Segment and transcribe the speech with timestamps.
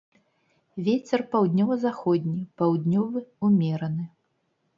[0.87, 3.19] Вецер паўднёва-заходні, паўднёвы
[3.51, 4.09] ўмераны.